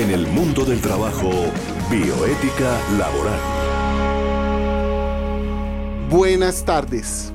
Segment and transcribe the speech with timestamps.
[0.00, 1.30] En el mundo del trabajo,
[1.90, 3.38] bioética laboral.
[6.08, 7.30] Buenas tardes.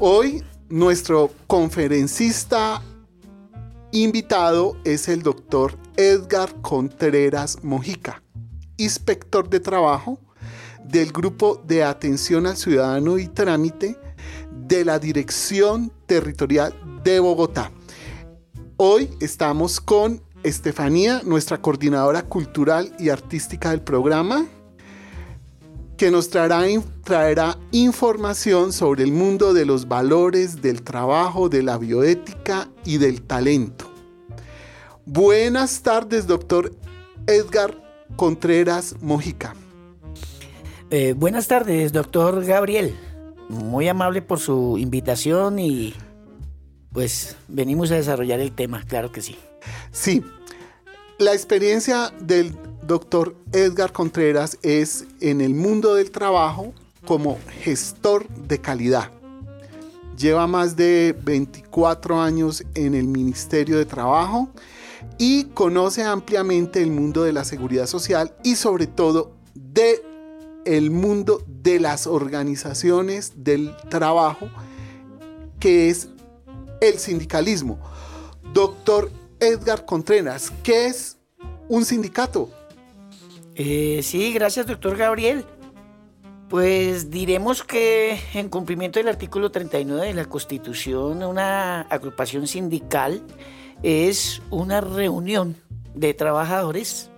[0.00, 2.82] Hoy nuestro conferencista
[3.92, 8.20] invitado es el doctor Edgar Contreras Mojica,
[8.78, 10.18] inspector de trabajo
[10.82, 13.96] del Grupo de Atención al Ciudadano y Trámite
[14.50, 16.74] de la Dirección Territorial
[17.04, 17.70] de Bogotá.
[18.76, 24.46] Hoy estamos con Estefanía, nuestra coordinadora cultural y artística del programa,
[25.96, 32.68] que nos traerá, información sobre el mundo de los valores, del trabajo, de la bioética
[32.84, 33.88] y del talento.
[35.06, 36.74] Buenas tardes, doctor
[37.26, 37.76] Edgar
[38.16, 39.54] Contreras Mojica.
[40.90, 42.96] Eh, buenas tardes, doctor Gabriel.
[43.48, 45.94] Muy amable por su invitación y
[46.92, 49.36] pues venimos a desarrollar el tema, claro que sí.
[49.90, 50.24] Sí,
[51.18, 56.72] la experiencia del doctor Edgar Contreras es en el mundo del trabajo
[57.04, 59.10] como gestor de calidad.
[60.16, 64.50] Lleva más de 24 años en el Ministerio de Trabajo
[65.18, 70.02] y conoce ampliamente el mundo de la seguridad social y sobre todo de
[70.64, 74.48] el mundo de las organizaciones del trabajo
[75.58, 76.08] que es
[76.80, 77.78] el sindicalismo.
[78.52, 79.10] Doctor
[79.42, 81.18] Edgar Contreras, ¿qué es
[81.68, 82.48] un sindicato?
[83.56, 85.44] Eh, sí, gracias, doctor Gabriel.
[86.48, 93.20] Pues diremos que en cumplimiento del artículo 39 de la Constitución, una agrupación sindical
[93.82, 95.56] es una reunión
[95.92, 97.10] de trabajadores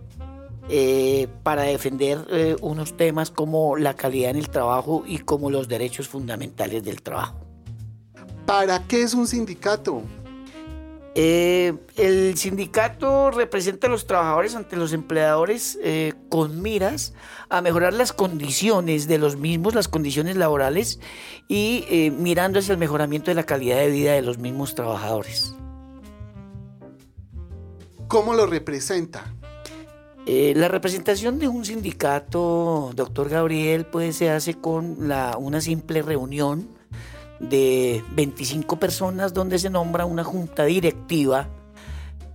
[0.70, 5.68] eh, para defender eh, unos temas como la calidad en el trabajo y como los
[5.68, 7.38] derechos fundamentales del trabajo.
[8.46, 10.02] ¿Para qué es un sindicato?
[11.16, 17.14] Eh, el sindicato representa a los trabajadores ante los empleadores eh, con miras
[17.48, 20.98] a mejorar las condiciones de los mismos, las condiciones laborales
[21.46, 25.54] y eh, mirando hacia el mejoramiento de la calidad de vida de los mismos trabajadores.
[28.08, 29.32] ¿Cómo lo representa?
[30.26, 36.66] la representación de un sindicato, doctor Gabriel, pues se hace con la, una simple reunión
[37.40, 41.48] de 25 personas donde se nombra una junta directiva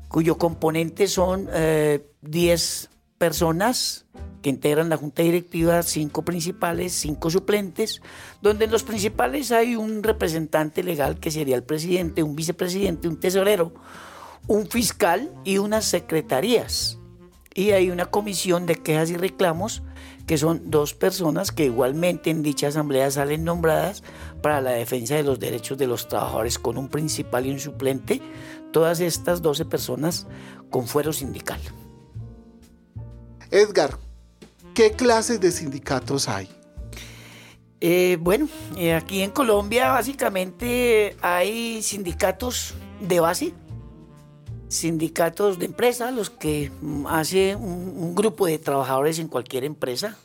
[0.09, 2.87] cuyo componente son 10 eh,
[3.17, 4.05] personas
[4.41, 8.01] que integran la junta directiva, 5 principales, 5 suplentes,
[8.41, 13.19] donde en los principales hay un representante legal que sería el presidente, un vicepresidente, un
[13.19, 13.73] tesorero,
[14.47, 16.97] un fiscal y unas secretarías.
[17.53, 19.83] Y hay una comisión de quejas y reclamos
[20.29, 24.03] que son dos personas que igualmente en dicha asamblea salen nombradas
[24.43, 28.21] para la defensa de los derechos de los trabajadores con un principal y un suplente,
[28.71, 30.27] todas estas 12 personas
[30.69, 31.59] con fuero sindical.
[33.49, 33.97] Edgar,
[34.75, 36.47] ¿qué clases de sindicatos hay?
[37.81, 38.47] Eh, bueno,
[38.77, 43.53] eh, aquí en Colombia básicamente hay sindicatos de base,
[44.69, 46.71] sindicatos de empresa, los que
[47.07, 50.17] hace un, grupo de trabajadores en cualquier empresa,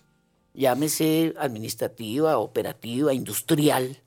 [0.53, 4.03] llámese administrativa, operativa, industrial.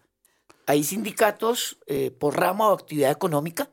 [0.67, 3.69] Hay sindicatos eh, por rama o actividad económica.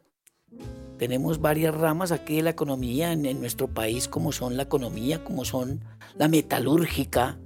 [0.99, 5.45] Tenemos varias ramas aquí de la economía en, nuestro país, como son la economía, como
[5.45, 5.85] son
[6.17, 7.39] la metalúrgica,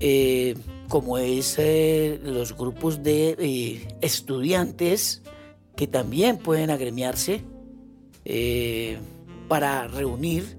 [0.00, 0.54] eh,
[0.88, 5.22] como es eh, los grupos de estudiantes
[5.76, 7.44] que también pueden agremiarse
[8.24, 8.98] eh,
[9.48, 10.58] para reunir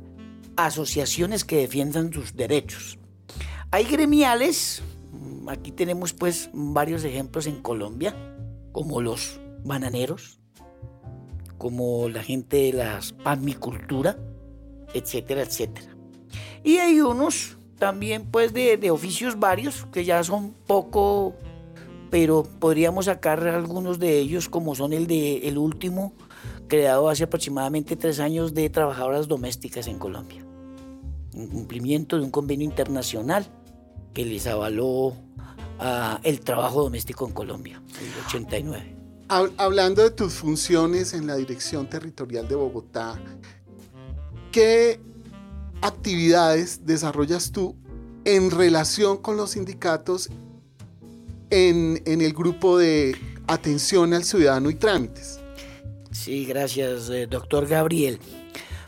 [0.56, 2.98] asociaciones que defiendan sus derechos.
[3.72, 4.82] Hay gremiales,
[5.12, 8.16] mm, aquí tenemos pues varios ejemplos en Colombia,
[8.72, 10.40] como los bananeros,
[11.58, 14.18] como la gente de la palmicultura,
[14.94, 15.96] etcétera, etcétera.
[16.64, 21.36] Y hay unos también pues de, oficios varios que ya son poco,
[22.10, 26.14] pero podríamos sacar algunos de ellos como son el de el último
[26.70, 30.46] creado hace aproximadamente tres años de trabajadoras domésticas en Colombia,
[31.34, 33.46] en cumplimiento de un convenio internacional
[34.14, 35.14] que les avaló
[35.80, 38.96] ah, el trabajo doméstico en Colombia, en el 89.
[39.58, 43.20] Hablando de tus funciones en la Dirección Territorial de Bogotá,
[44.52, 45.00] ¿qué
[45.82, 47.76] actividades desarrollas tú
[48.26, 50.30] en relación con los sindicatos
[51.52, 53.16] en, en el grupo de
[53.48, 55.39] atención al ciudadano y trámites?
[56.20, 58.20] Sí, gracias, eh, doctor Gabriel.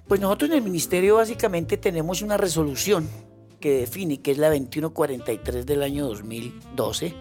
[0.06, 3.07] Pues nosotros en el ministerio básicamente tenemos una resolución
[3.62, 7.16] que define, que es la 2143 del año 2012,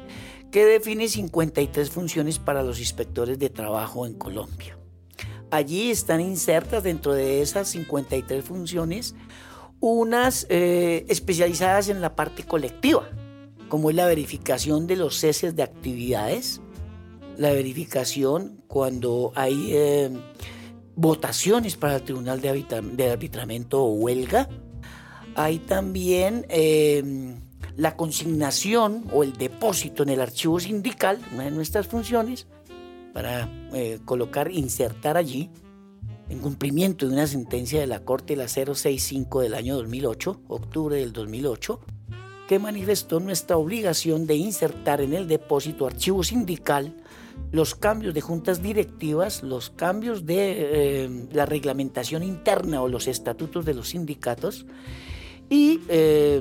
[0.50, 4.76] que define 53 funciones para los inspectores de trabajo en Colombia.
[5.52, 9.14] allí están insertas dentro de esas 53 funciones
[9.78, 13.08] unas eh, especializadas en la parte colectiva,
[13.68, 16.60] como es la verificación de los ceses de actividades,
[17.36, 20.10] la verificación cuando hay eh,
[20.96, 24.48] votaciones para el Tribunal de, Arbitramiento o huelga,
[25.34, 27.34] hay también eh,
[27.76, 32.46] la consignación o el depósito en el archivo sindical, una de nuestras funciones,
[33.12, 33.50] para
[34.04, 35.50] colocar, insertar allí
[36.30, 41.12] en cumplimiento de una sentencia de la Corte la 065 del año 2008, octubre del
[41.12, 41.80] 2008,
[42.48, 46.96] que manifestó nuestra obligación de insertar en el depósito archivo sindical
[47.52, 53.64] los cambios de juntas directivas, los cambios de eh, la reglamentación interna o los estatutos
[53.64, 54.66] de los sindicatos
[55.50, 56.40] y eh,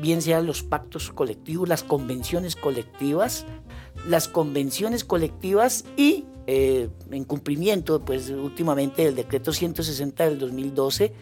[0.00, 3.46] bien sean los pactos colectivos, las convenciones colectivas,
[4.06, 11.12] las convenciones colectivas y eh, en cumplimiento, pues últimamente del decreto 160 del 2012,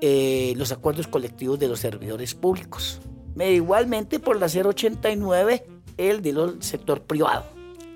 [0.00, 3.00] eh, los acuerdos colectivos de los servidores públicos.
[3.38, 5.66] E igualmente por la 089,
[5.98, 7.44] el del sector privado.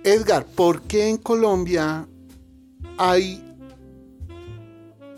[0.06, 2.06] Edgar, ¿por qué en Colombia
[2.96, 3.42] hay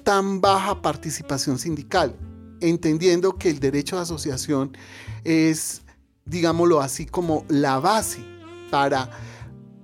[0.02, 2.16] tan baja participación sindical?
[2.62, 4.74] Entendiendo que el derecho de asociación
[5.24, 5.82] es,
[6.24, 8.24] digámoslo así, como la base
[8.70, 9.10] para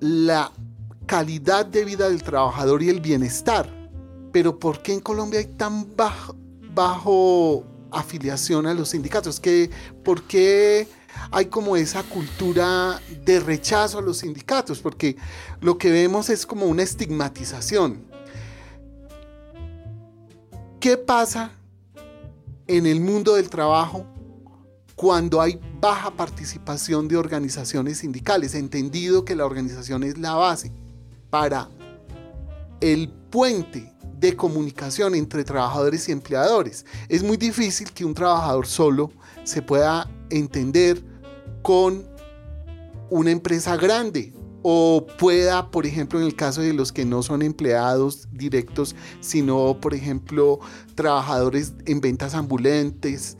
[0.01, 0.51] la
[1.05, 3.69] calidad de vida del trabajador y el bienestar.
[4.33, 9.39] Pero ¿por qué en Colombia hay tan bajo, afiliación a los sindicatos?
[9.39, 9.69] ¿Qué,
[10.03, 10.89] ¿Por qué
[11.31, 14.81] hay como esa cultura de rechazo a los sindicatos?
[14.81, 15.17] Porque
[15.61, 18.05] lo que vemos es como una estigmatización.
[20.81, 21.53] ¿Qué pasa
[22.67, 24.07] en el mundo del trabajo
[24.95, 30.73] cuando hay baja participación de organizaciones sindicales, entendido que la organización es la base
[31.31, 31.69] para
[32.81, 36.87] el puente de comunicación entre trabajadores y empleadores.
[37.09, 39.11] Es muy difícil que un trabajador solo
[39.45, 41.03] se pueda entender
[41.63, 42.05] con
[43.11, 44.33] una empresa grande
[44.63, 49.79] o pueda, por ejemplo, en el caso de los que no son empleados directos, sino,
[49.81, 50.59] por ejemplo,
[50.95, 53.37] trabajadores en ventas ambulantes,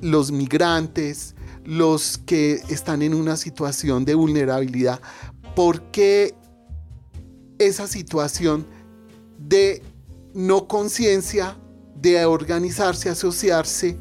[0.00, 5.00] los migrantes, los que están en una situación de vulnerabilidad,
[5.54, 6.34] ¿por qué
[7.60, 8.66] esa situación
[9.38, 9.82] de
[10.34, 11.56] no conciencia,
[11.94, 13.96] de organizarse, asociarse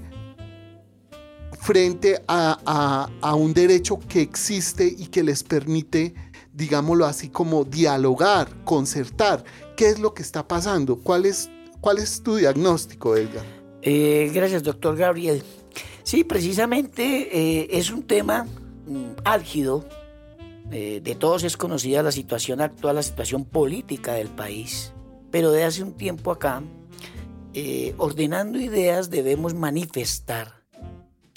[1.60, 6.14] frente a, un derecho que existe y que les permite,
[6.54, 9.44] digámoslo así, como dialogar, concertar.
[9.76, 10.98] ¿Qué es lo que está pasando?
[10.98, 11.50] ¿Cuál es,
[12.24, 13.46] tu diagnóstico, Edgar?
[13.82, 15.44] Eh, gracias, doctor Gabriel.
[16.04, 17.30] Sí, precisamente
[17.62, 18.46] eh, es un tema
[18.88, 19.86] mm, álgido
[20.72, 24.94] eh, de todos es conocida la situación actual, la situación política del país.
[25.32, 26.64] Pero de hace un tiempo acá,
[27.98, 30.59] ordenando ideas, debemos manifestar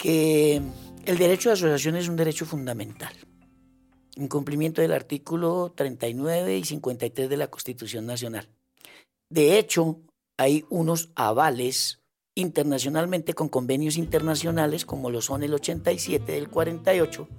[0.03, 0.61] que
[1.05, 3.13] el derecho de asociación es un derecho fundamental,
[4.17, 8.49] en cumplimiento del artículo 39 y 53 de la Constitución Nacional.
[9.29, 10.01] De hecho,
[10.35, 12.01] hay unos avales
[12.35, 17.29] internacionalmente con convenios internacionales como lo son el 87 del 48,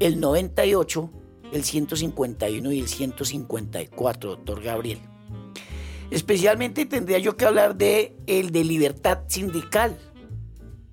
[0.00, 1.10] el 98
[1.52, 5.00] el 151 y el 154, doctor Gabriel.
[6.10, 9.98] Especialmente tendría yo que hablar de el de libertad sindical.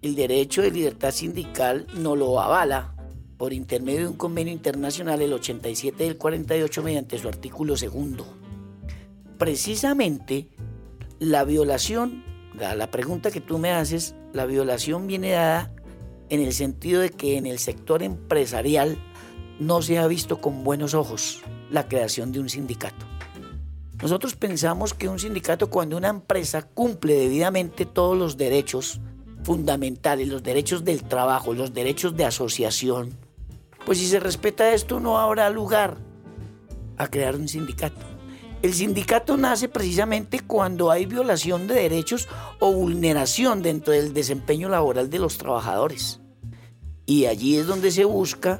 [0.05, 2.93] El derecho de libertad sindical no lo avala
[3.39, 8.23] por intermedio de un convenio internacional el 87 del 48 mediante su artículo segundo.
[9.39, 10.47] Precisamente
[11.17, 15.73] la violación, la pregunta que tú me haces, la violación viene dada
[16.29, 18.99] en el sentido de que en el sector empresarial
[19.59, 23.07] no se ha visto con buenos ojos la creación de un sindicato.
[24.03, 29.01] Nosotros pensamos que un sindicato cuando una empresa cumple debidamente todos los derechos
[29.45, 33.15] fundamentales, los derechos del trabajo, los derechos de asociación,
[33.85, 35.97] pues si se respeta esto no habrá lugar
[36.97, 38.01] a crear un sindicato.
[38.63, 42.27] El sindicato nace precisamente cuando hay violación de derechos
[42.59, 46.19] o vulneración dentro del desempeño laboral de los trabajadores.
[47.05, 48.59] Y allí es donde se busca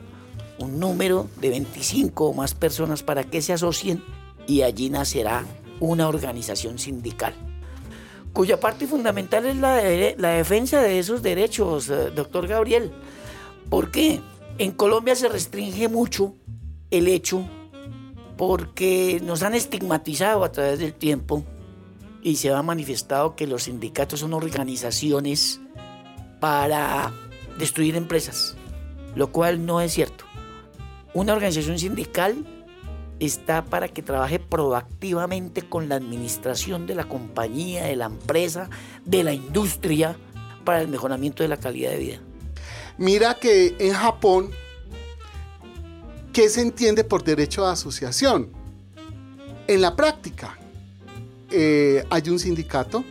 [0.60, 4.04] un número de 25 o más personas para que se asocien
[4.46, 5.44] y allí nacerá
[5.80, 7.34] una organización sindical,
[8.36, 9.82] cuya parte fundamental es la,
[10.18, 12.92] la defensa de esos derechos, eh, doctor Gabriel.
[13.70, 14.20] ¿Por qué?
[14.58, 16.36] En Colombia se restringe mucho
[16.92, 17.48] el hecho
[18.36, 21.46] porque nos han estigmatizado a través del tiempo
[22.22, 25.62] y se ha manifestado que los sindicatos son organizaciones
[26.42, 27.14] para
[27.58, 28.58] destruir empresas,
[29.16, 30.26] lo cual no es cierto.
[31.14, 32.46] Una organización sindical
[33.20, 38.70] está para que trabaje proactivamente con la administración de la compañía, de la empresa,
[39.06, 40.18] de la industria,
[40.64, 42.20] para el mejoramiento de la calidad de vida.
[42.98, 44.52] Mira que en Japón,
[46.34, 48.50] ¿qué se entiende por derecho de asociación?
[49.68, 50.58] En la práctica,
[51.52, 53.04] eh, hay un sindicato,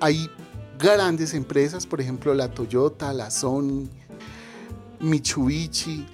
[0.00, 0.30] hay
[0.78, 3.88] grandes empresas, por ejemplo la Toyota, la Sony,
[5.00, 6.06] Mitsubishi.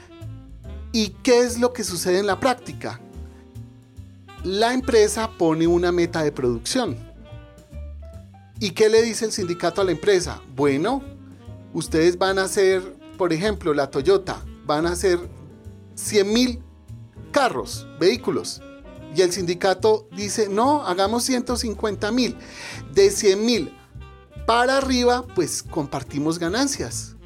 [0.94, 3.00] ¿Y qué es lo que sucede en la práctica?
[4.44, 6.96] La empresa pone una meta de producción.
[8.60, 10.40] ¿Y qué le dice el sindicato a la empresa?
[10.54, 11.02] Bueno,
[11.72, 12.80] ustedes van a hacer,
[13.18, 15.18] por ejemplo, la Toyota, van a hacer
[15.96, 16.62] 100 mil
[17.32, 18.62] carros, vehículos.
[19.16, 22.36] Y el sindicato dice, no, hagamos 150 mil.
[22.92, 23.76] De 100 mil
[24.46, 27.16] para arriba, pues compartimos ganancias.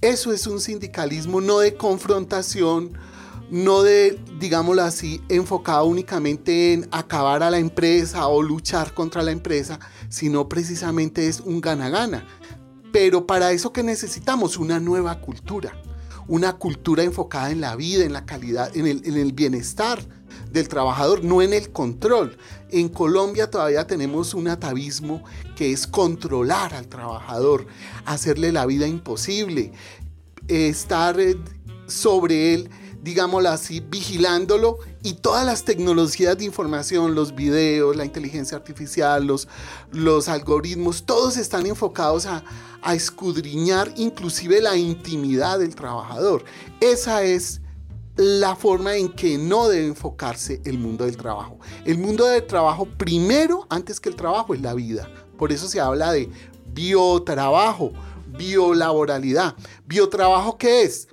[0.00, 2.98] Eso es un sindicalismo no de confrontación,
[3.50, 9.30] no de, digámoslo así, enfocado únicamente en acabar a la empresa o luchar contra la
[9.30, 12.26] empresa, sino precisamente es un gana-gana.
[12.92, 15.72] Pero para eso que necesitamos una nueva cultura,
[16.28, 20.06] una cultura enfocada en la vida, en la calidad, en el, en el bienestar
[20.50, 22.36] del trabajador, no en el control.
[22.70, 25.22] En Colombia todavía tenemos un atavismo
[25.56, 27.66] que es controlar al trabajador,
[28.04, 29.72] hacerle la vida imposible,
[30.48, 31.36] estar eh,
[31.86, 32.70] sobre él,
[33.02, 39.48] digámoslo así, vigilándolo y todas las tecnologías de información, los videos, la inteligencia artificial, los,
[39.90, 42.44] los algoritmos, todos están enfocados a,
[42.80, 46.44] a escudriñar inclusive la intimidad del trabajador.
[46.80, 47.60] Esa es
[48.16, 51.58] la forma en que no debe enfocarse el mundo del trabajo.
[51.84, 55.08] El mundo del trabajo, primero, antes que el trabajo, es la vida.
[55.38, 56.30] Por eso se habla de
[56.72, 57.92] biotrabajo,
[58.36, 59.56] biolaboralidad.
[59.86, 61.08] ¿Biotrabajo qué es?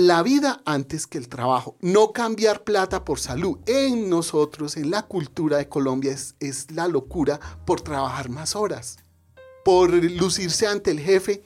[0.00, 1.76] La vida antes que el trabajo.
[1.80, 3.58] No cambiar plata por salud.
[3.66, 8.98] En nosotros, en la cultura de Colombia, es, es la locura por trabajar más horas,
[9.64, 11.42] por lucirse ante el jefe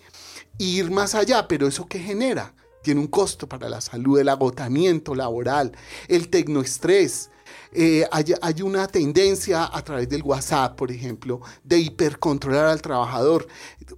[0.58, 1.48] e ir más allá.
[1.48, 2.54] Pero ¿eso qué genera?
[2.82, 5.72] tiene un costo para la salud, el agotamiento laboral,
[6.08, 7.30] el tecnoestrés.
[7.74, 13.46] Eh, hay, una tendencia a través del WhatsApp, por ejemplo, de hipercontrolar al trabajador.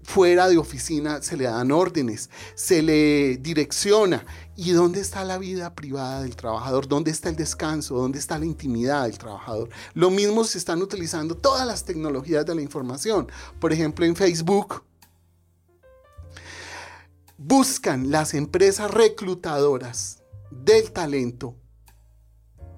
[0.03, 4.25] Fuera de oficina se le dan órdenes, se le direcciona.
[4.57, 6.87] ¿Y dónde está la vida privada del trabajador?
[6.87, 7.97] ¿Dónde está el descanso?
[7.97, 9.69] ¿Dónde está la intimidad del trabajador?
[9.95, 13.29] Lo mismo se están utilizando todas las tecnologías de la información.
[13.59, 14.85] Por ejemplo, en Facebook
[17.37, 21.57] buscan las empresas reclutadoras del talento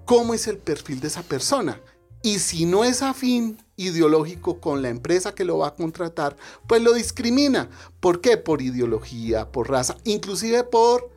[0.06, 1.83] cómo es el perfil de esa persona.
[2.23, 6.80] Y si no es afín ideológico con la empresa que lo va a contratar, pues
[6.80, 7.68] lo discrimina.
[8.00, 8.38] ¿Por qué?
[8.38, 11.11] Por ideología, por raza, inclusive por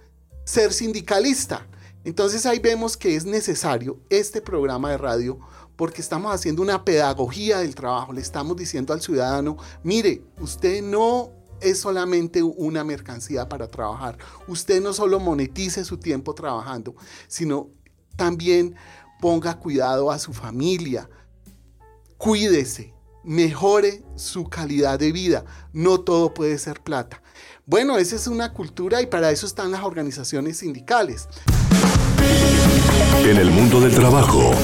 [0.50, 1.68] ser sindicalista.
[2.04, 5.40] Entonces ahí vemos que es necesario este programa de radio
[5.76, 8.14] porque estamos haciendo una pedagogía del trabajo.
[8.14, 11.30] Le estamos diciendo al ciudadano, mire, usted no
[11.62, 14.18] es solamente una mercancía para trabajar.
[14.48, 16.96] Usted no solo monetice su tiempo trabajando,
[17.28, 17.70] sino
[18.16, 18.76] también
[19.22, 21.08] ponga cuidado a su familia.
[22.18, 25.46] Cuídese, mejore su calidad de vida.
[25.74, 27.22] No todo puede ser plata.
[27.70, 31.28] Bueno, esa es una cultura y para eso están las organizaciones sindicales.
[33.24, 34.56] En el mundo del trabajo,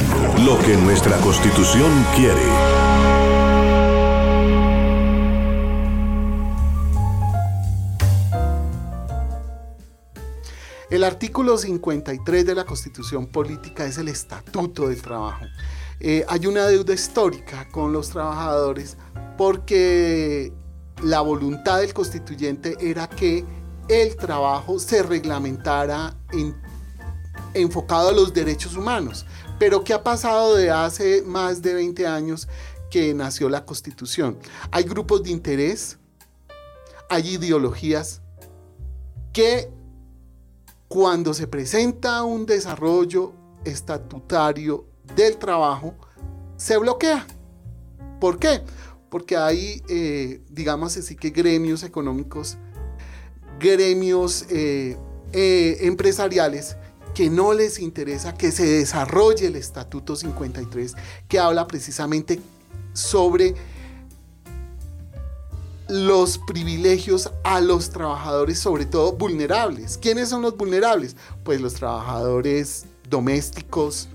[0.43, 2.41] lo que nuestra constitución quiere.
[10.89, 15.45] El artículo 53 de la Constitución Política es el Estatuto del Trabajo.
[15.99, 18.97] Eh, hay una deuda histórica con los trabajadores
[19.37, 20.51] porque
[21.03, 23.45] la voluntad del constituyente era que
[23.87, 26.15] el trabajo se reglamentara
[27.53, 29.25] enfocado a los derechos humanos.
[29.59, 32.47] Pero ¿qué ha pasado de hace más de 20 años
[32.89, 34.37] que nació la constitución?
[34.71, 35.97] Hay grupos de interés,
[37.09, 38.21] hay ideologías
[39.31, 39.69] que
[40.87, 43.33] cuando se presenta un desarrollo
[43.63, 44.85] estatutario
[45.15, 45.93] del trabajo,
[46.57, 47.25] se bloquea.
[48.19, 48.61] ¿Por qué?
[49.15, 52.57] Porque hay, eh, digamos así que gremios económicos,
[53.57, 54.97] gremios eh,
[55.31, 56.75] eh, empresariales
[57.13, 60.95] que no les interesa que se desarrolle el Estatuto 53,
[61.29, 62.41] que habla precisamente
[62.91, 63.55] sobre
[65.87, 69.97] los privilegios a los trabajadores, sobre todo vulnerables.
[69.97, 71.15] ¿Quiénes son los vulnerables?
[71.45, 74.09] Pues los trabajadores domésticos,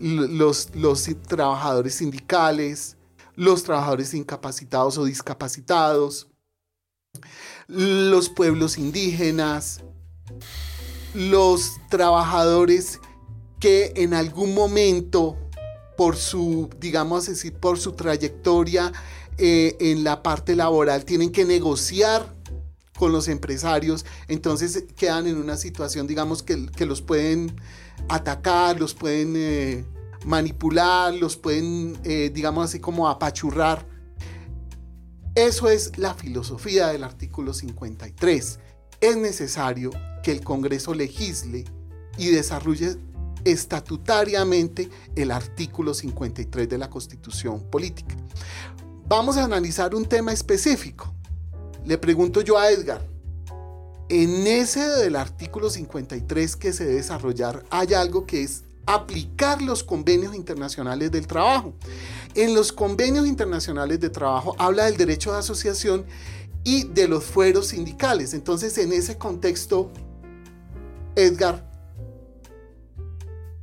[0.00, 2.96] los, los trabajadores sindicales,
[3.36, 6.28] los trabajadores incapacitados o discapacitados,
[7.68, 9.82] los pueblos indígenas,
[11.14, 13.00] los trabajadores
[13.60, 15.36] que en algún momento,
[15.96, 18.92] por su, digamos por su trayectoria
[19.38, 22.34] eh, en la parte laboral, tienen que negociar
[22.98, 27.56] con los empresarios, entonces quedan en una situación, digamos, que, los pueden
[28.08, 29.84] atacar, los pueden eh,
[30.24, 33.86] manipular, los pueden, eh, digamos así, como apachurrar.
[35.34, 38.58] Eso es la filosofía del artículo 53.
[39.00, 39.90] Es necesario
[40.22, 41.64] que el Congreso legisle
[42.16, 42.96] y desarrolle
[43.44, 48.16] estatutariamente el artículo 53 de la Constitución Política.
[49.06, 51.12] Vamos a analizar un tema específico.
[51.84, 53.06] Le pregunto yo a Edgar,
[54.08, 59.82] en ese del artículo 53 que se debe desarrollar hay algo que es aplicar los
[59.84, 61.74] convenios internacionales del trabajo.
[62.34, 66.04] En los convenios internacionales de trabajo habla del derecho de asociación
[66.64, 68.34] y de los fueros sindicales.
[68.34, 69.90] Entonces, en ese contexto,
[71.14, 71.70] Edgar,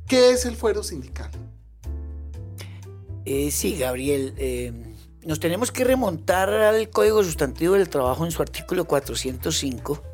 [0.06, 1.30] ¿qué es el fuero sindical?
[3.24, 4.34] Eh, sí, Gabriel.
[4.36, 4.72] Eh,
[5.24, 10.11] nos tenemos que remontar al Código Sustantivo del Trabajo en su artículo 405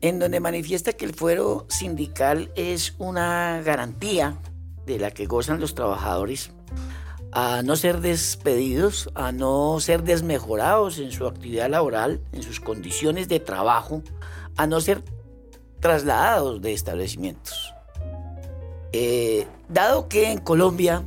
[0.00, 4.36] en donde manifiesta que el fuero sindical es una garantía
[4.86, 6.50] de la que gozan los trabajadores
[7.32, 13.28] a no ser despedidos, a no ser desmejorados en su actividad laboral, en sus condiciones
[13.28, 14.02] de trabajo,
[14.56, 15.02] a no ser
[15.80, 17.74] trasladados de establecimientos.
[18.92, 21.04] Eh, dado que en Colombia,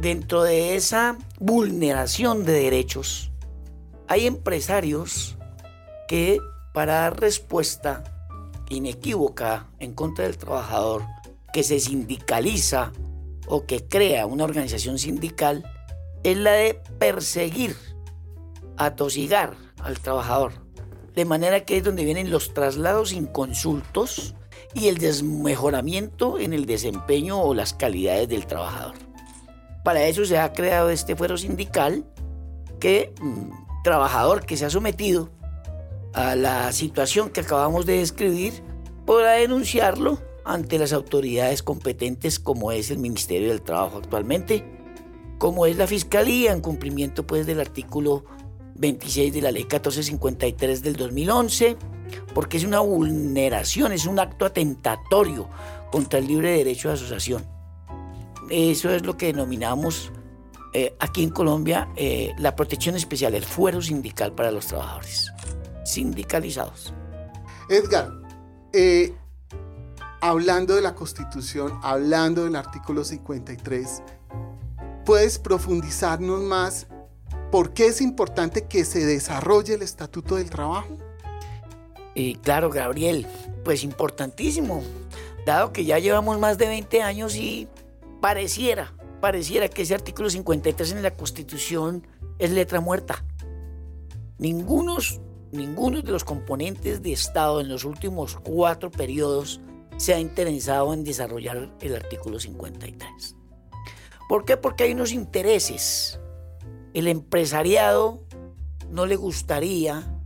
[0.00, 3.30] dentro de esa vulneración de derechos,
[4.08, 5.38] hay empresarios
[6.08, 6.38] que
[6.72, 8.11] para dar respuesta
[8.68, 11.04] inequívoca en contra del trabajador
[11.52, 12.92] que se sindicaliza
[13.46, 15.64] o que crea una organización sindical
[16.22, 17.76] es la de perseguir,
[18.76, 20.52] atosigar al trabajador.
[21.14, 24.34] De manera que es donde vienen los traslados inconsultos
[24.74, 28.94] y el desmejoramiento en el desempeño o las calidades del trabajador.
[29.84, 32.04] Para eso se ha creado este fuero sindical
[32.80, 35.30] que mm, trabajador que se ha sometido
[36.14, 38.62] a la situación que acabamos de describir,
[39.06, 44.64] podrá denunciarlo ante las autoridades competentes como es el Ministerio del Trabajo actualmente,
[45.38, 48.24] como es la Fiscalía en cumplimiento pues del artículo
[48.74, 51.76] 26 de la Ley 1453 del 2011,
[52.34, 55.48] porque es una vulneración, es un acto atentatorio
[55.90, 57.46] contra el libre derecho de asociación.
[58.50, 60.12] Eso es lo que denominamos
[60.74, 65.31] eh, aquí en Colombia eh, la protección especial, el fuero sindical para los trabajadores
[65.84, 66.92] sindicalizados.
[67.68, 68.10] Edgar,
[68.72, 69.14] eh,
[70.20, 74.02] hablando de la Constitución, hablando del artículo 53,
[75.04, 76.86] ¿puedes profundizarnos más
[77.50, 80.98] por qué es importante que se desarrolle el Estatuto del Trabajo?
[82.14, 83.26] Y claro, Gabriel,
[83.64, 84.82] pues importantísimo,
[85.46, 87.68] dado que ya llevamos más de 20 años y
[88.20, 92.06] pareciera, pareciera que ese artículo 53 en la Constitución
[92.38, 93.24] es letra muerta.
[94.38, 95.20] Ningunos
[95.52, 99.60] ninguno de los componentes de Estado en los últimos cuatro periodos
[99.96, 103.36] se ha interesado en desarrollar el artículo 53.
[104.28, 104.56] ¿Por qué?
[104.56, 106.18] Porque hay unos intereses.
[106.94, 108.24] El empresariado
[108.90, 110.18] no le gustaría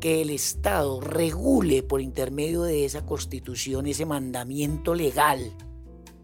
[0.00, 5.56] que el Estado regule por intermedio de esa constitución, ese mandamiento legal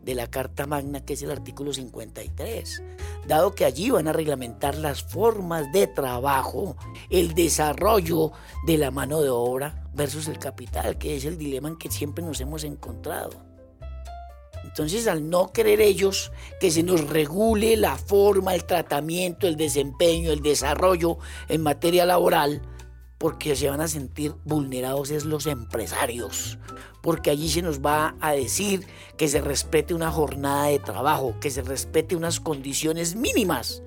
[0.03, 2.83] de la Carta Magna, que es el artículo 53,
[3.27, 6.77] dado que allí van a reglamentar las formas de trabajo,
[7.11, 8.33] el desarrollo
[8.67, 12.25] de la mano de obra versus el capital, que es el dilema en que siempre
[12.25, 13.51] nos hemos encontrado.
[14.65, 20.31] Entonces, al no querer ellos que se nos regule la forma, el tratamiento, el desempeño,
[20.31, 22.63] el desarrollo en materia laboral,
[23.21, 26.59] porque se van a sentir vulnerados es los empresarios,
[27.03, 28.87] porque allí se nos va a decir
[29.19, 33.83] que se respete una jornada de trabajo, que se respete unas condiciones mínimas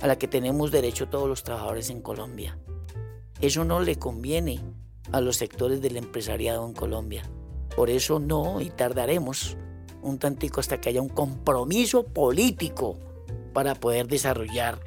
[0.00, 2.58] a las que tenemos derecho todos los trabajadores en Colombia.
[3.42, 4.62] Eso no le conviene
[5.12, 7.30] a los sectores del empresariado en Colombia.
[7.76, 9.58] Por eso no, y tardaremos
[10.00, 12.96] un tantico hasta que haya un compromiso político
[13.52, 14.80] para poder desarrollar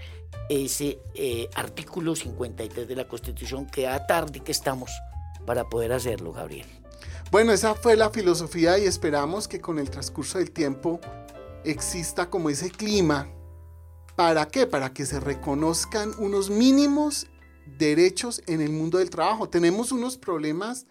[0.49, 4.91] ese eh, artículo 53 de la Constitución que a tarde que estamos
[5.45, 6.67] para poder hacerlo, Gabriel.
[7.31, 10.99] Bueno, esa fue la filosofía y esperamos que con el transcurso del tiempo
[11.63, 13.27] exista como ese clima.
[14.15, 14.67] ¿Para qué?
[14.67, 17.27] Para que se reconozcan unos mínimos
[17.65, 19.49] derechos en el mundo del trabajo.
[19.49, 20.85] Tenemos unos problemas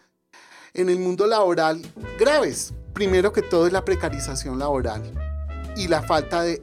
[0.74, 1.80] en el mundo laboral
[2.18, 2.74] graves.
[2.92, 5.02] Primero que todo es la precarización laboral
[5.76, 6.62] y la falta de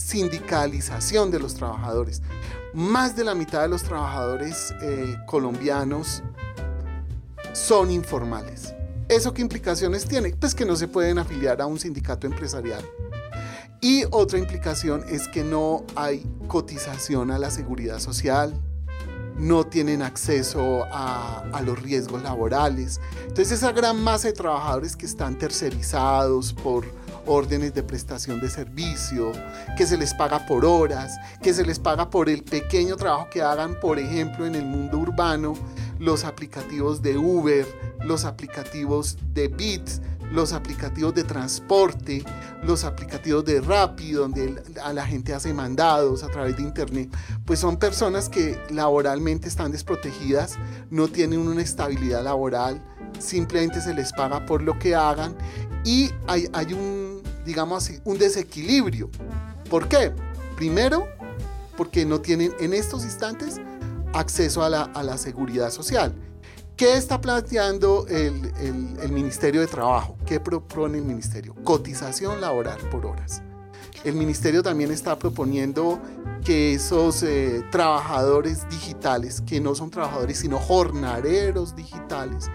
[0.00, 2.22] sindicalización de los trabajadores.
[2.72, 6.22] Más de la mitad de los trabajadores eh, colombianos
[7.52, 8.74] son informales.
[9.08, 10.30] ¿Eso qué implicaciones tiene?
[10.30, 12.84] Pues que no se pueden afiliar a un sindicato empresarial.
[13.80, 18.54] Y otra implicación es que no hay cotización a la seguridad social,
[19.36, 23.00] no tienen acceso a, los riesgos laborales.
[23.22, 26.86] Entonces esa gran masa de trabajadores que están tercerizados por
[27.26, 29.32] órdenes de prestación de servicio,
[29.76, 33.42] que se les paga por horas, que se les paga por el pequeño trabajo que
[33.42, 35.54] hagan, por ejemplo, en el mundo urbano,
[35.98, 37.66] los aplicativos de Uber,
[38.04, 40.00] los aplicativos de Bits,
[40.32, 42.24] los aplicativos de transporte,
[42.62, 47.10] los aplicativos de Rappi, donde a la gente hace mandados a través de Internet,
[47.44, 50.58] pues son personas que laboralmente están desprotegidas,
[50.90, 52.80] no tienen una estabilidad laboral,
[53.18, 55.34] simplemente se les paga por lo que hagan.
[55.84, 57.09] Y hay, hay un,
[57.44, 59.10] digamos así, un desequilibrio.
[59.68, 60.12] ¿Por qué?
[60.56, 61.06] Primero,
[61.76, 63.56] porque no tienen en estos instantes
[64.12, 66.14] acceso a la, a la seguridad social.
[66.80, 70.16] ¿Qué está planteando el, Ministerio de Trabajo?
[70.24, 71.54] ¿Qué propone el Ministerio?
[71.62, 73.42] Cotización laboral por horas.
[74.02, 76.00] El Ministerio también está proponiendo
[76.42, 82.46] que esos eh, trabajadores digitales, que no son trabajadores sino jornaleros digitales,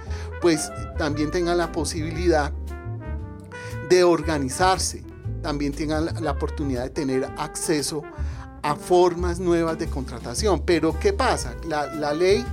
[0.42, 2.52] pues también tengan la posibilidad
[3.90, 5.04] de organizarse,
[5.42, 8.04] también tengan la oportunidad de tener acceso
[8.62, 10.62] a formas nuevas de contratación.
[10.66, 11.56] Pero ¿qué pasa?
[11.68, 12.44] La, la ley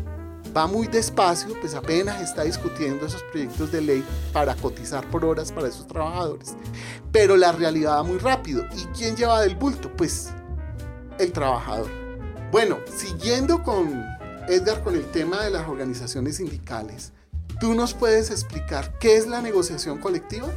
[0.55, 5.51] va muy despacio, pues apenas está discutiendo esos proyectos de ley para cotizar por horas
[5.51, 6.55] para esos trabajadores.
[7.11, 8.65] Pero la realidad va muy rápido.
[8.77, 9.91] ¿Y quién lleva del bulto?
[9.97, 10.31] Pues
[11.19, 11.91] el trabajador.
[12.51, 14.05] Bueno, siguiendo con
[14.49, 17.13] Edgar con el tema de las organizaciones sindicales,
[17.61, 20.49] ¿tú nos puedes explicar qué es la negociación colectiva?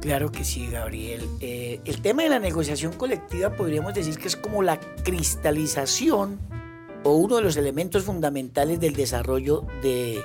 [0.00, 1.28] Claro que sí, Gabriel.
[1.40, 6.38] Eh, el tema de la negociación colectiva podríamos decir que es como la cristalización
[7.02, 10.20] o uno de los elementos fundamentales del desarrollo de,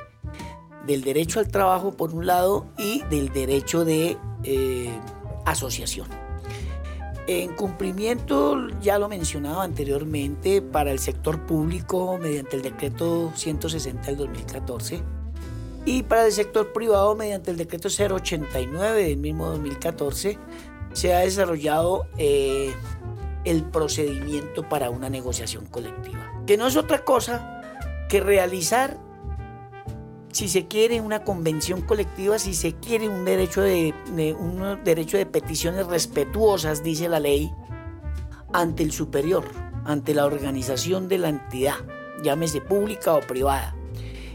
[0.85, 4.91] del derecho al trabajo por un lado y del derecho de eh,
[5.45, 6.07] asociación.
[7.27, 14.17] En cumplimiento, ya lo mencionaba anteriormente, para el sector público mediante el decreto 160 del
[14.17, 15.20] 2014
[15.85, 20.37] y para el sector privado mediante el decreto 089 del mismo 2014
[20.93, 22.73] se ha desarrollado eh,
[23.45, 27.61] el procedimiento para una negociación colectiva que no es otra cosa
[28.09, 28.97] que realizar,
[30.33, 33.93] si se quiere, una convención colectiva, si se quiere un derecho de,
[34.37, 37.53] un derecho de peticiones respetuosas, dice la ley,
[38.51, 39.45] ante el superior,
[39.85, 41.75] ante la organización de la entidad,
[42.21, 43.75] llámese pública o privada.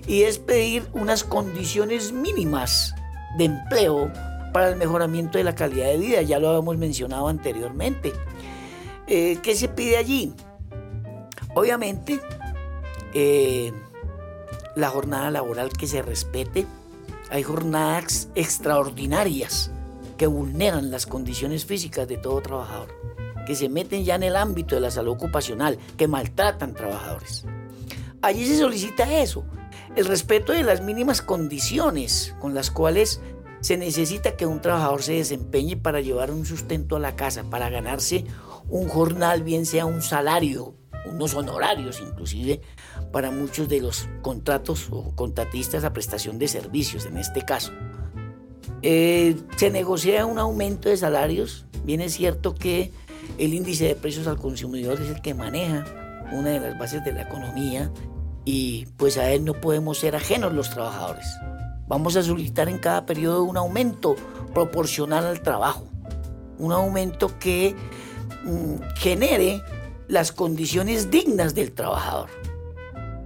[0.07, 2.95] Y es pedir unas condiciones mínimas
[3.39, 4.13] de empleo
[4.53, 8.13] para el mejoramiento de la calidad de vida, ya lo habíamos mencionado anteriormente.
[9.07, 10.33] Eh, ¿Qué se pide allí?
[11.55, 12.21] Obviamente,
[13.13, 13.73] eh,
[14.77, 16.67] la jornada laboral que se respete.
[17.31, 19.73] Hay jornadas extraordinarias
[20.17, 22.89] que vulneran las condiciones físicas de todo trabajador,
[23.47, 27.45] que se meten ya en el ámbito de la salud ocupacional, que maltratan trabajadores.
[28.23, 29.45] Allí se solicita eso,
[29.97, 33.21] el respeto de las mínimas condiciones con las cuales
[33.61, 37.71] se necesita que un trabajador se desempeñe para llevar un sustento a la casa, para
[37.71, 38.25] ganarse
[38.69, 40.75] un jornal, bien sea un salario
[41.07, 42.61] unos honorarios inclusive
[43.13, 47.73] para muchos de los contratos o contratistas a prestación de servicios en este caso.
[48.83, 52.93] Eh, se negocia un aumento de salarios, bien es cierto que
[53.39, 55.85] el índice de precios al consumidor es el que maneja
[56.33, 57.91] una de las bases de la economía
[58.47, 61.27] y pues a él no podemos ser ajenos los trabajadores.
[61.89, 64.15] Vamos a solicitar en cada periodo un aumento
[64.55, 65.85] proporcional al trabajo,
[66.59, 67.75] un aumento que
[68.45, 69.61] mm, genere
[70.09, 72.31] las condiciones dignas del trabajador.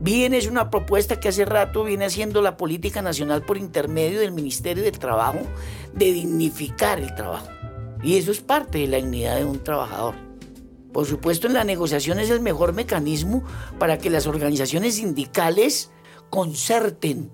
[0.00, 4.32] Bien es una propuesta que hace rato viene haciendo la política nacional por intermedio del
[4.32, 5.40] Ministerio del Trabajo
[5.92, 7.48] de dignificar el trabajo.
[8.02, 10.29] Y eso es parte de la dignidad de un trabajador.
[10.92, 13.44] Por supuesto, en la negociación es el mejor mecanismo
[13.78, 15.90] para que las organizaciones sindicales
[16.30, 17.32] concerten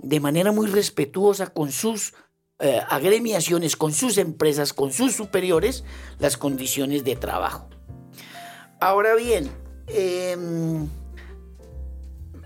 [0.00, 2.14] de manera muy respetuosa con sus
[2.60, 5.84] eh, agremiaciones, con sus empresas, con sus superiores,
[6.18, 7.68] las condiciones de trabajo.
[8.80, 9.50] Ahora bien,
[9.86, 10.88] em,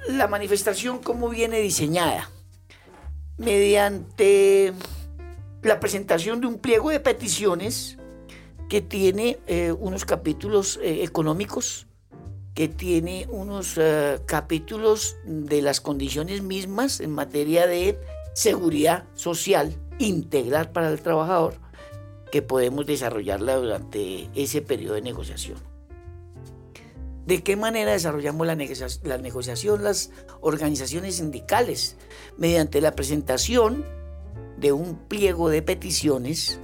[0.08, 2.30] la manifestación, ¿cómo viene diseñada?
[3.38, 4.74] Mediante
[5.62, 7.96] la presentación de un pliego de peticiones
[8.72, 11.88] que tiene eh, unos capítulos eh, económicos,
[12.54, 18.00] que tiene unos eh, capítulos de las condiciones mismas en materia de
[18.32, 21.56] seguridad social integral para el trabajador,
[22.30, 25.58] que podemos desarrollarla durante ese periodo de negociación.
[27.26, 28.56] ¿De qué manera desarrollamos la,
[29.02, 31.98] la negociación las organizaciones sindicales?
[32.38, 33.84] Mediante la presentación
[34.56, 36.58] de un pliego de peticiones,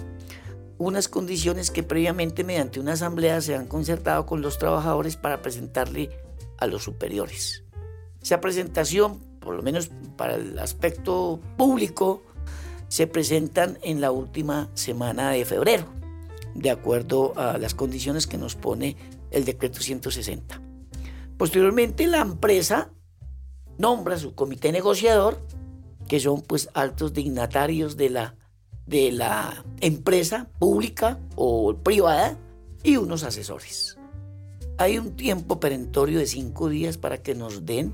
[0.78, 6.10] unas condiciones que previamente mediante una asamblea se han concertado con los trabajadores para presentarle
[6.58, 7.64] a los superiores.
[8.22, 12.22] Esa presentación, por lo menos para el aspecto público,
[12.88, 15.84] se presentan en la última semana de febrero,
[16.54, 18.96] de acuerdo a las condiciones que nos pone
[19.30, 20.60] el decreto 160.
[21.36, 22.90] Posteriormente, la empresa
[23.76, 25.40] nombra su comité negociador,
[26.08, 28.34] que son pues altos dignatarios de la,
[28.88, 32.38] de la empresa pública o privada
[32.82, 33.98] y unos asesores.
[34.78, 37.92] Hay un tiempo perentorio de cinco días para que nos den,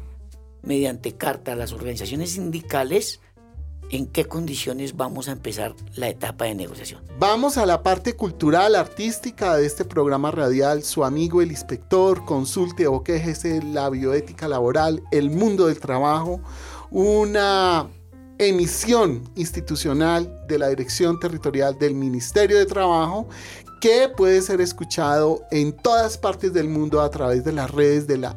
[0.62, 3.20] mediante carta a las organizaciones sindicales,
[3.90, 7.02] en qué condiciones vamos a empezar la etapa de negociación.
[7.18, 10.82] Vamos a la parte cultural, artística de este programa radial.
[10.82, 16.40] Su amigo el inspector, consulte o quejese la bioética laboral, el mundo del trabajo,
[16.90, 17.88] una
[18.38, 23.28] emisión institucional de la Dirección Territorial del Ministerio de Trabajo
[23.80, 28.16] que puede ser escuchado en todas partes del mundo a través de las redes de
[28.16, 28.34] la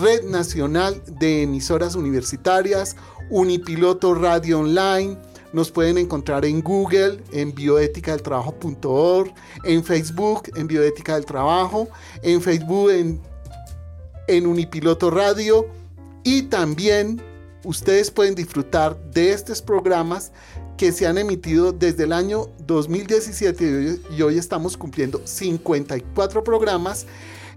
[0.00, 2.96] Red Nacional de Emisoras Universitarias
[3.28, 5.18] Unipiloto Radio Online.
[5.52, 11.88] Nos pueden encontrar en Google, en bioéticadeltrabajo.org, en Facebook, en Bioética del Trabajo,
[12.22, 13.20] en Facebook, en,
[14.28, 15.66] en Unipiloto Radio.
[16.24, 17.20] Y también
[17.64, 20.32] ustedes pueden disfrutar de estos programas
[20.76, 27.06] que se han emitido desde el año 2017 y hoy estamos cumpliendo 54 programas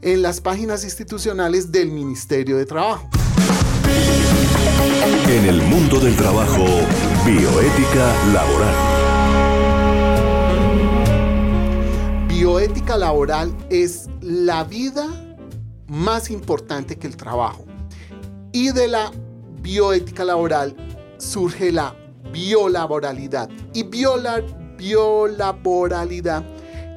[0.01, 3.09] en las páginas institucionales del Ministerio de Trabajo.
[5.27, 6.65] En el mundo del trabajo,
[7.25, 8.75] bioética laboral.
[12.27, 15.07] Bioética laboral es la vida
[15.87, 17.65] más importante que el trabajo.
[18.51, 19.11] Y de la
[19.65, 20.73] bioética laboral
[21.17, 21.95] surge la
[22.31, 23.49] biolaboralidad.
[23.73, 26.43] Y biolaboralidad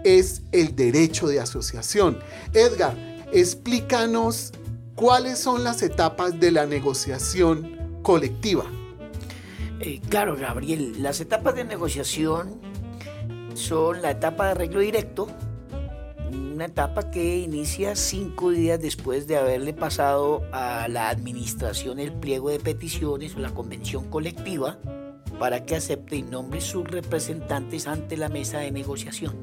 [0.05, 2.19] es el derecho de asociación.
[2.53, 2.95] Edgar,
[3.33, 4.53] explícanos
[4.95, 8.67] cuáles son las etapas de la negociación colectiva.
[9.81, 12.61] Eh, claro, Gabriel, las etapas de negociación
[13.55, 15.29] son la etapa de arreglo directo,
[16.59, 22.51] una etapa que inicia cinco días después de haberle pasado a la administración el pliego
[22.51, 24.77] de peticiones o la convención colectiva
[25.39, 29.37] para que acepte y nombre sus representantes ante la mesa de negociación.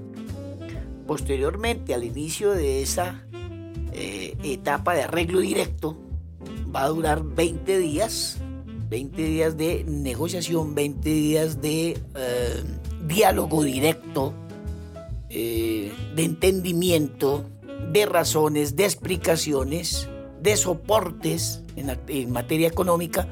[1.07, 3.23] Posteriormente, al inicio de esa
[3.93, 5.97] eh, etapa de arreglo directo,
[6.75, 8.41] va a durar 20 días
[8.89, 12.63] 20 días de negociación, 20 días de eh,
[13.07, 14.33] diálogo directo,
[15.37, 17.43] eh, de entendimiento,
[17.91, 20.07] de razones, de explicaciones,
[20.41, 23.27] de soportes en, materia económica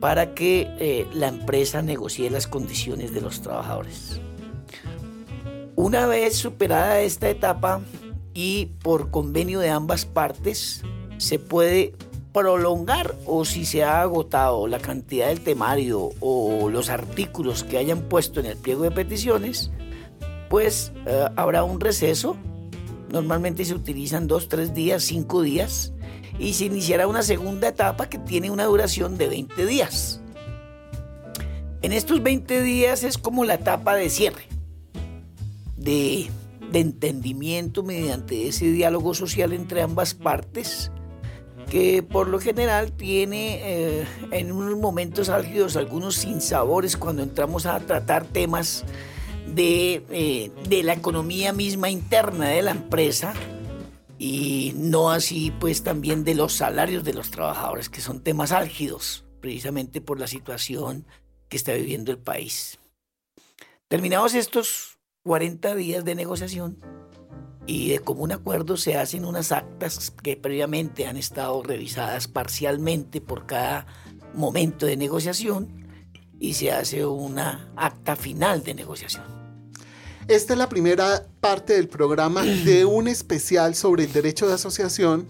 [0.00, 4.18] para que eh, la empresa negocie las condiciones de los trabajadores.
[5.74, 7.82] Una vez superada esta etapa
[8.32, 10.82] y por convenio de ambas partes,
[11.18, 11.92] se puede
[12.32, 18.08] prolongar o si se ha agotado la cantidad del temario o los artículos que hayan
[18.08, 19.70] puesto en el pliego de peticiones,
[20.48, 22.36] pues eh, habrá un receso.
[23.10, 25.92] Normalmente se utilizan dos, tres días, cinco días
[26.38, 30.20] y se iniciará una segunda etapa que tiene una duración de 20 días.
[31.82, 34.48] En estos 20 días es como la etapa de cierre,
[35.76, 36.30] de,
[36.72, 40.90] entendimiento mediante ese diálogo social entre ambas partes
[41.70, 47.80] que por lo general tiene eh, en unos momentos álgidos algunos sinsabores cuando entramos a
[47.80, 48.84] tratar temas
[49.54, 53.34] de, eh, de, la economía misma interna de la empresa
[54.18, 59.24] y no así pues también de los salarios de los trabajadores, que son temas álgidos
[59.40, 61.06] precisamente por la situación
[61.48, 62.78] que está viviendo el país.
[63.88, 66.78] Terminados estos 40 días de negociación,
[67.66, 73.46] y de común acuerdo se hacen unas actas que previamente han estado revisadas parcialmente por
[73.46, 73.86] cada
[74.34, 75.85] momento de negociación
[76.38, 79.24] y se hace una acta final de negociación.
[80.28, 85.26] Esta es la primera parte del programa de un especial sobre el derecho de asociación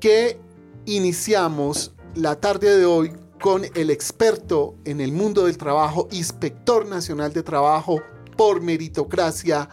[0.00, 0.38] que
[0.86, 7.32] iniciamos la tarde de hoy con el experto en el mundo del trabajo, inspector nacional
[7.32, 8.00] de trabajo
[8.36, 9.68] por meritocracia,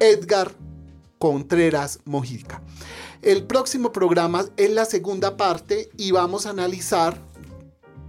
[0.00, 0.52] Edgar
[1.18, 2.60] Contreras Mojica.
[3.22, 7.16] El próximo programa es la segunda parte y vamos a analizar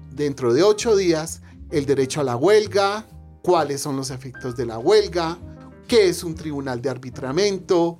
[0.10, 1.43] dentro de ocho días
[1.74, 3.06] el derecho a la huelga,
[3.42, 5.40] cuáles son los efectos de la huelga,
[5.88, 7.98] qué es un tribunal de arbitramiento,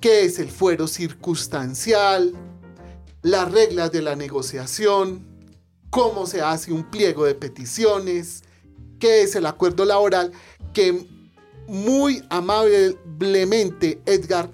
[0.00, 2.34] qué es el fuero circunstancial,
[3.22, 5.26] las reglas de la negociación,
[5.88, 8.42] cómo se hace un pliego de peticiones,
[8.98, 10.30] qué es el acuerdo laboral,
[10.74, 11.08] que
[11.66, 14.50] muy amablemente Edgar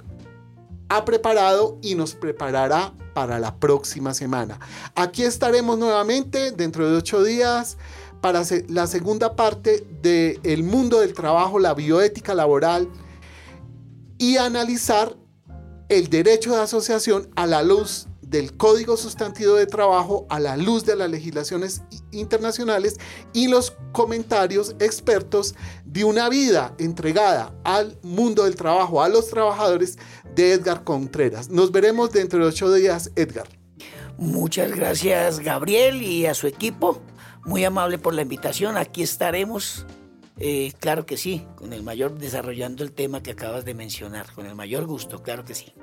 [0.90, 4.58] ha preparado y nos preparará para la próxima semana.
[4.96, 7.78] Aquí estaremos nuevamente dentro de ocho días
[8.20, 12.88] para la segunda parte del el mundo del trabajo, la bioética laboral
[14.18, 15.16] y analizar
[15.88, 20.84] el derecho de asociación a la luz del Código Sustantivo de Trabajo a la luz
[20.86, 22.96] de las legislaciones internacionales
[23.32, 29.98] y los comentarios expertos de una vida entregada al mundo del trabajo, a los trabajadores
[30.36, 31.50] de Edgar Contreras.
[31.50, 33.48] Nos veremos dentro de ocho días, Edgar.
[34.16, 37.02] Muchas gracias, Gabriel, y a su equipo.
[37.44, 38.76] Muy amable por la invitación.
[38.76, 39.86] Aquí estaremos.
[40.36, 44.46] Eh, claro que sí, con el mayor desarrollando el tema que acabas de mencionar, con
[44.46, 45.74] el mayor gusto, claro que sí.